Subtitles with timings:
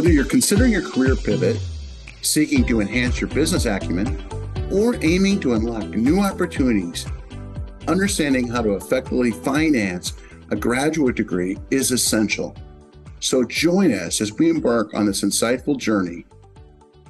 [0.00, 1.60] Whether you're considering a career pivot,
[2.22, 4.24] seeking to enhance your business acumen,
[4.72, 7.04] or aiming to unlock new opportunities,
[7.86, 10.14] understanding how to effectively finance
[10.48, 12.56] a graduate degree is essential.
[13.18, 16.24] So join us as we embark on this insightful journey,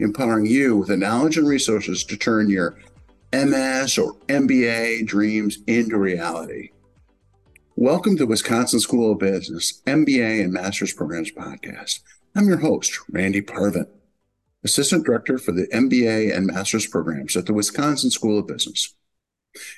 [0.00, 2.76] empowering you with the knowledge and resources to turn your
[3.32, 6.70] MS or MBA dreams into reality.
[7.76, 12.00] Welcome to Wisconsin School of Business MBA and Master's Programs podcast.
[12.36, 13.86] I'm your host, Randy Parvin,
[14.62, 18.94] Assistant Director for the MBA and Master's Programs at the Wisconsin School of Business.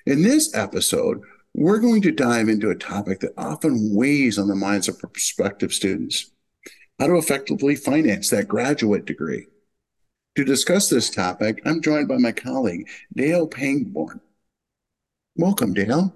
[0.05, 1.23] In this episode,
[1.55, 5.73] we're going to dive into a topic that often weighs on the minds of prospective
[5.73, 6.31] students
[6.99, 9.47] how to effectively finance that graduate degree.
[10.37, 14.21] To discuss this topic, I'm joined by my colleague, Dale Pangborn.
[15.37, 16.15] Welcome, Dale.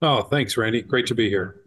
[0.00, 0.80] Oh, thanks, Randy.
[0.80, 1.60] Great to be here.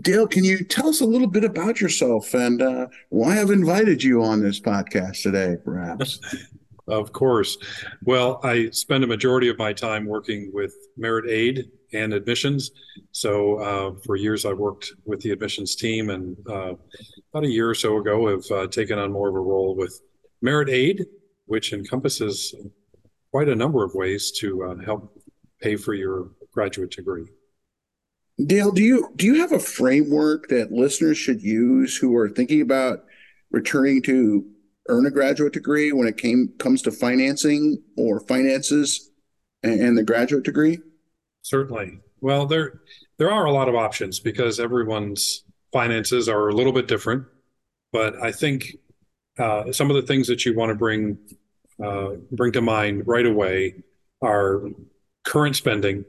[0.00, 4.02] Dale, can you tell us a little bit about yourself and uh, why I've invited
[4.02, 6.20] you on this podcast today, perhaps?
[6.88, 7.56] of course.
[8.02, 12.72] Well, I spend a majority of my time working with Merit Aid and admissions.
[13.12, 16.74] So uh, for years, I've worked with the admissions team, and uh,
[17.32, 20.00] about a year or so ago, have uh, taken on more of a role with
[20.42, 21.06] Merit Aid,
[21.46, 22.54] which encompasses
[23.30, 25.16] quite a number of ways to uh, help
[25.60, 27.26] pay for your graduate degree.
[28.44, 32.60] Dale, do you do you have a framework that listeners should use who are thinking
[32.60, 33.04] about
[33.50, 34.46] returning to
[34.88, 39.10] earn a graduate degree when it came comes to financing or finances
[39.62, 40.78] and, and the graduate degree?
[41.42, 41.98] Certainly.
[42.20, 42.80] Well, there
[43.18, 47.24] there are a lot of options because everyone's finances are a little bit different.
[47.92, 48.76] But I think
[49.38, 51.18] uh, some of the things that you want to bring
[51.82, 53.82] uh, bring to mind right away
[54.22, 54.62] are
[55.24, 56.04] current spending,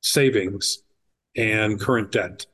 [0.00, 0.82] savings,
[1.38, 2.44] and current debt.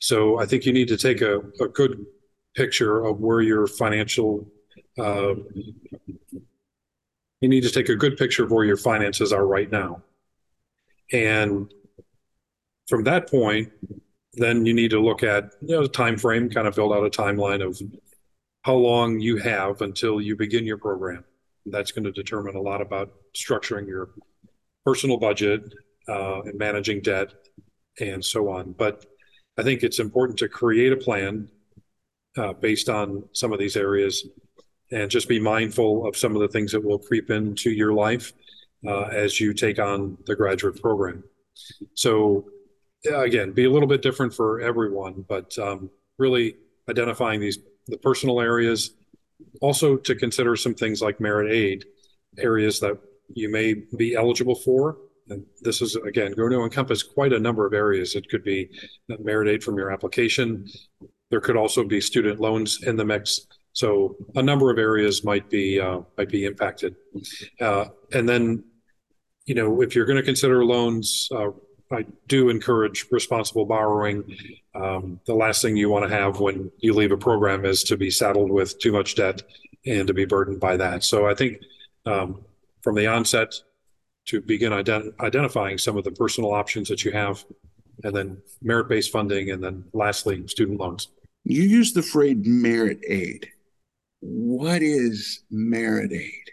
[0.00, 2.04] So I think you need to take a, a good
[2.54, 4.46] picture of where your financial
[4.98, 5.34] uh,
[7.40, 10.02] you need to take a good picture of where your finances are right now.
[11.12, 11.72] And
[12.86, 13.72] from that point,
[14.34, 17.06] then you need to look at you know the time frame, kind of build out
[17.06, 17.80] a timeline of
[18.62, 21.24] how long you have until you begin your program.
[21.66, 24.10] That's going to determine a lot about structuring your
[24.84, 25.72] personal budget
[26.08, 27.32] uh, and managing debt
[28.00, 28.72] and so on.
[28.72, 29.06] But
[29.58, 31.48] I think it's important to create a plan
[32.36, 34.26] uh, based on some of these areas
[34.92, 38.32] and just be mindful of some of the things that will creep into your life
[38.86, 41.22] uh, as you take on the graduate program.
[41.94, 42.46] So,
[43.14, 46.56] again, be a little bit different for everyone, but um, really
[46.88, 48.92] identifying these the personal areas.
[49.60, 51.84] Also, to consider some things like merit aid
[52.38, 52.98] areas that
[53.32, 54.96] you may be eligible for
[55.30, 58.14] and this is, again, going to encompass quite a number of areas.
[58.14, 58.68] It could be
[59.18, 60.66] merit aid from your application.
[61.30, 63.46] There could also be student loans in the mix.
[63.72, 66.96] So a number of areas might be uh, might be impacted.
[67.60, 68.64] Uh, and then,
[69.46, 71.50] you know, if you're going to consider loans, uh,
[71.92, 74.24] I do encourage responsible borrowing.
[74.74, 77.96] Um, the last thing you want to have when you leave a program is to
[77.96, 79.42] be saddled with too much debt
[79.86, 81.02] and to be burdened by that.
[81.04, 81.62] So I think
[82.06, 82.44] um,
[82.82, 83.54] from the onset,
[84.26, 87.44] to begin ident- identifying some of the personal options that you have,
[88.04, 91.08] and then merit based funding, and then lastly, student loans.
[91.44, 93.48] You use the phrase merit aid.
[94.20, 96.50] What is merit aid?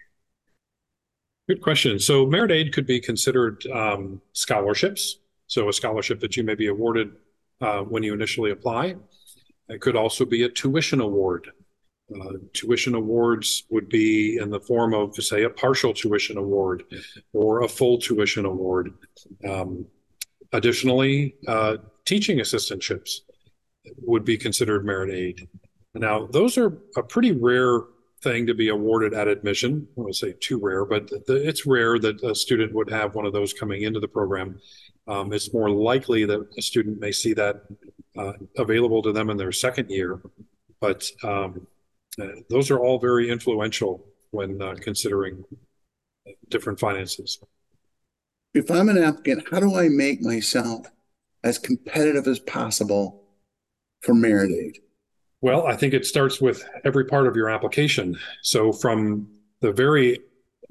[1.47, 1.99] Good question.
[1.99, 5.19] So, merit aid could be considered um, scholarships.
[5.47, 7.11] So, a scholarship that you may be awarded
[7.61, 8.95] uh, when you initially apply.
[9.69, 11.49] It could also be a tuition award.
[12.15, 16.83] Uh, tuition awards would be in the form of, say, a partial tuition award
[17.33, 18.93] or a full tuition award.
[19.47, 19.85] Um,
[20.53, 23.19] additionally, uh, teaching assistantships
[24.01, 25.47] would be considered merit aid.
[25.95, 27.81] Now, those are a pretty rare
[28.21, 29.87] thing to be awarded at admission.
[29.99, 33.25] I to say too rare, but the, it's rare that a student would have one
[33.25, 34.59] of those coming into the program.
[35.07, 37.63] Um, it's more likely that a student may see that
[38.17, 40.21] uh, available to them in their second year.
[40.79, 41.67] But um,
[42.49, 45.43] those are all very influential when uh, considering
[46.49, 47.39] different finances.
[48.53, 50.87] If I'm an applicant, how do I make myself
[51.43, 53.23] as competitive as possible
[54.01, 54.79] for merit aid?
[55.41, 58.17] Well, I think it starts with every part of your application.
[58.41, 59.29] So from
[59.61, 60.19] the very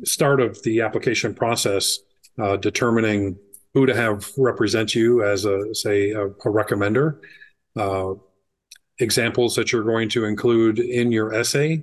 [0.05, 1.99] start of the application process,
[2.39, 3.39] uh, determining
[3.75, 7.21] who to have represent you as a say a, a recommender,
[7.77, 8.15] uh,
[8.99, 11.83] examples that you're going to include in your essay.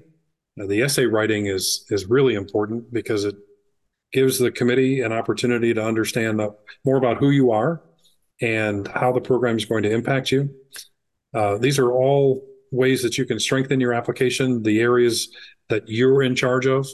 [0.56, 3.36] Now, the essay writing is is really important because it
[4.12, 6.40] gives the committee an opportunity to understand
[6.86, 7.82] more about who you are
[8.42, 10.54] and how the program is going to impact you.
[11.34, 15.30] Uh, these are all ways that you can strengthen your application, the areas
[15.70, 16.88] that you're in charge of,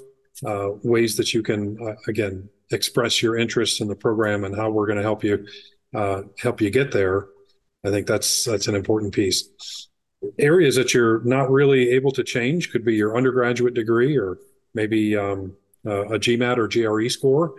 [0.45, 4.69] uh, ways that you can uh, again express your interest in the program and how
[4.69, 5.45] we're going to help you
[5.93, 7.27] uh, help you get there.
[7.85, 9.88] I think that's that's an important piece.
[10.37, 14.37] Areas that you're not really able to change could be your undergraduate degree or
[14.73, 15.55] maybe um,
[15.85, 17.55] a GMAT or GRE score.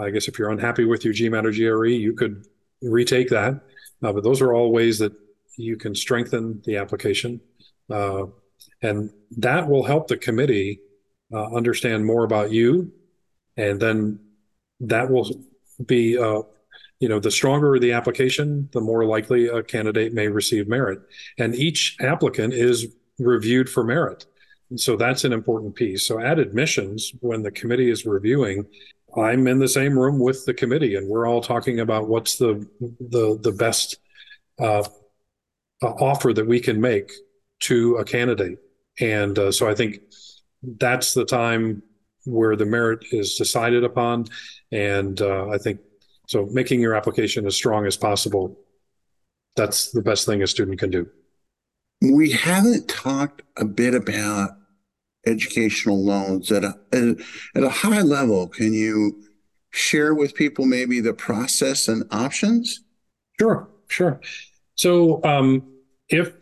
[0.00, 2.46] I guess if you're unhappy with your GMAT or GRE, you could
[2.82, 3.60] retake that.
[4.02, 5.12] Uh, but those are all ways that
[5.56, 7.40] you can strengthen the application.
[7.90, 8.26] Uh,
[8.82, 10.80] and that will help the committee
[11.32, 12.92] uh, understand more about you.
[13.56, 14.18] And then
[14.80, 15.28] that will
[15.84, 16.42] be, uh,
[17.00, 21.00] you know, the stronger the application, the more likely a candidate may receive merit.
[21.38, 22.86] And each applicant is
[23.18, 24.26] reviewed for merit.
[24.76, 26.06] So that's an important piece.
[26.06, 28.66] So at admissions, when the committee is reviewing,
[29.16, 32.66] I'm in the same room with the committee, and we're all talking about what's the
[32.80, 33.98] the the best
[34.58, 34.82] uh,
[35.82, 37.12] offer that we can make
[37.60, 38.58] to a candidate.
[39.00, 40.00] And uh, so I think
[40.62, 41.82] that's the time
[42.24, 44.26] where the merit is decided upon.
[44.72, 45.80] And uh, I think
[46.26, 48.58] so making your application as strong as possible,
[49.56, 51.08] that's the best thing a student can do.
[52.00, 54.50] We haven't talked a bit about
[55.26, 58.48] educational loans at a, at a high level.
[58.48, 59.22] Can you
[59.70, 62.82] share with people maybe the process and options?
[63.38, 64.20] Sure, sure.
[64.74, 65.62] So um,
[66.08, 66.32] if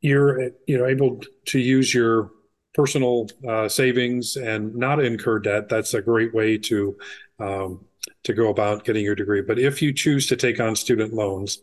[0.00, 2.30] you're you know able to use your
[2.74, 6.96] personal uh, savings and not incur debt, that's a great way to
[7.38, 7.84] um,
[8.24, 9.42] to go about getting your degree.
[9.42, 11.60] But if you choose to take on student loans,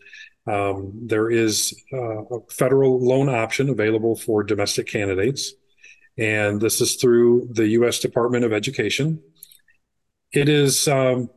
[0.47, 5.53] um, there is uh, a federal loan option available for domestic candidates,
[6.17, 7.99] and this is through the U.S.
[7.99, 9.21] Department of Education.
[10.31, 11.29] It is um,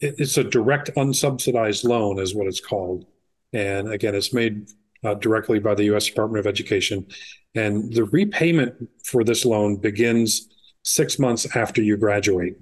[0.00, 3.06] it, it's a direct unsubsidized loan, is what it's called,
[3.52, 4.68] and again, it's made
[5.04, 6.06] uh, directly by the U.S.
[6.06, 7.06] Department of Education.
[7.54, 8.74] And the repayment
[9.04, 10.48] for this loan begins
[10.82, 12.54] six months after you graduate.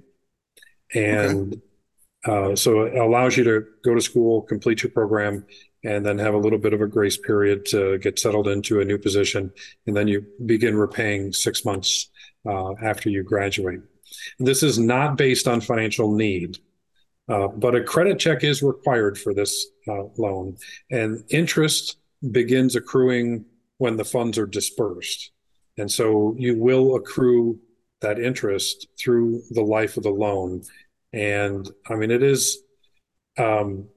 [0.93, 1.61] And
[2.27, 2.51] okay.
[2.51, 5.45] uh, so it allows you to go to school, complete your program,
[5.83, 8.85] and then have a little bit of a grace period to get settled into a
[8.85, 9.51] new position.
[9.85, 12.09] And then you begin repaying six months
[12.45, 13.81] uh, after you graduate.
[14.39, 16.57] This is not based on financial need.
[17.27, 20.55] Uh, but a credit check is required for this uh, loan,
[20.91, 21.97] and interest
[22.31, 23.45] begins accruing
[23.77, 25.31] when the funds are dispersed.
[25.77, 27.59] And so you will accrue
[28.01, 30.63] that interest through the life of the loan.
[31.13, 32.59] And I mean, it is,
[33.37, 33.87] um,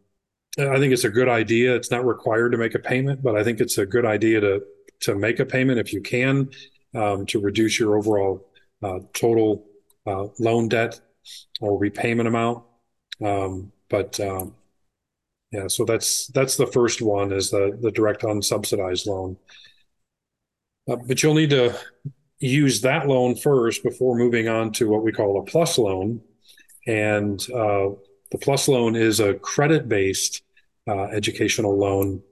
[0.58, 1.74] I think it's a good idea.
[1.74, 4.62] It's not required to make a payment, but I think it's a good idea to
[5.00, 6.50] to make a payment if you can
[6.94, 8.48] um, to reduce your overall
[8.82, 9.64] uh, total
[10.06, 11.00] uh, loan debt
[11.60, 12.64] or repayment amount.
[13.24, 14.54] Um, but um,
[15.52, 19.36] yeah, so that's that's the first one is the the direct unsubsidized loan.
[20.88, 21.78] Uh, but you'll need to
[22.40, 26.20] use that loan first before moving on to what we call a plus loan,
[26.86, 27.88] and uh,
[28.30, 30.42] the plus loan is a credit based
[30.86, 32.22] uh, educational loan,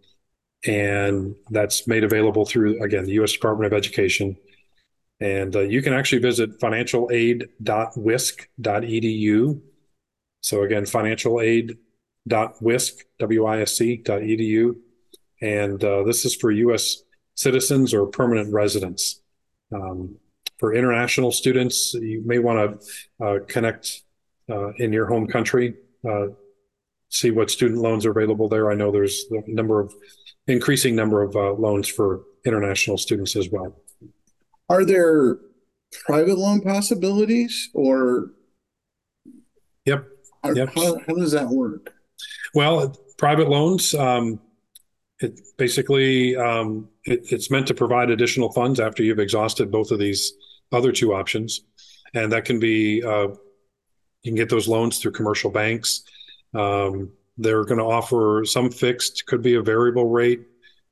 [0.66, 3.32] and that's made available through again the U.S.
[3.32, 4.36] Department of Education.
[5.18, 9.60] And uh, you can actually visit financialaid.wisc.edu.
[10.42, 11.78] So again, financial aid
[12.28, 14.76] wisc, W-I-S-C, dot edu.
[15.40, 17.02] And uh, this is for U.S.
[17.34, 19.20] citizens or permanent residents.
[19.72, 20.16] Um,
[20.58, 24.02] for international students, you may want to uh, connect
[24.50, 25.74] uh, in your home country,
[26.08, 26.28] uh,
[27.10, 28.70] see what student loans are available there.
[28.70, 29.92] I know there's a number of
[30.46, 33.76] increasing number of uh, loans for international students as well.
[34.68, 35.38] Are there
[36.06, 38.30] private loan possibilities or?
[39.84, 40.06] Yep.
[40.54, 40.74] yep.
[40.74, 41.94] How, how does that work?
[42.54, 44.40] Well, private loans, um,
[45.20, 49.98] it basically um, it, it's meant to provide additional funds after you've exhausted both of
[49.98, 50.32] these
[50.72, 51.62] other two options,
[52.14, 53.28] and that can be uh,
[54.22, 56.02] you can get those loans through commercial banks.
[56.54, 60.40] Um, they're going to offer some fixed, could be a variable rate.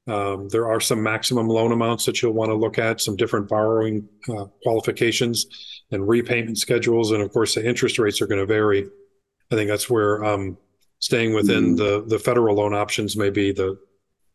[0.07, 3.49] Um, there are some maximum loan amounts that you'll want to look at, some different
[3.49, 5.47] borrowing uh, qualifications
[5.90, 8.87] and repayment schedules, and of course the interest rates are going to vary.
[9.50, 10.59] I think that's where um,
[10.99, 11.76] staying within mm.
[11.78, 13.78] the the federal loan options may be the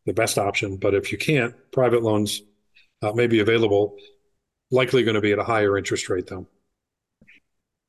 [0.06, 0.78] the best option.
[0.78, 2.42] But if you can't, private loans
[3.02, 3.96] uh, may be available.
[4.72, 6.48] Likely going to be at a higher interest rate, though.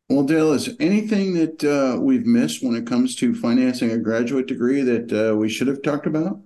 [0.09, 4.47] Well, Dale, is anything that uh, we've missed when it comes to financing a graduate
[4.47, 6.41] degree that uh, we should have talked about?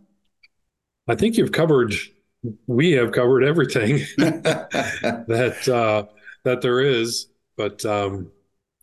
[1.08, 1.94] I think you've covered.
[2.66, 6.04] We have covered everything that uh,
[6.44, 8.30] that there is, but um,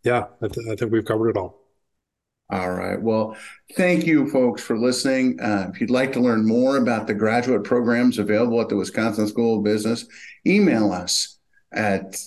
[0.04, 1.61] yeah, I, th- I think we've covered it all.
[2.52, 3.02] All right.
[3.02, 3.38] Well,
[3.78, 5.40] thank you, folks, for listening.
[5.40, 9.26] Uh, if you'd like to learn more about the graduate programs available at the Wisconsin
[9.30, 10.06] School of Business,
[10.46, 11.38] email us
[11.72, 12.18] at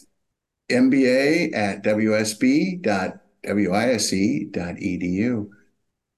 [0.71, 2.81] mba at wsb.wisc.edu.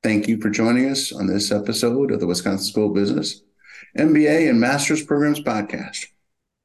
[0.04, 3.42] Thank you for joining us on this episode of the Wisconsin School of Business
[3.98, 6.06] MBA and Master's Programs podcast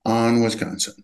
[0.06, 1.04] on Wisconsin.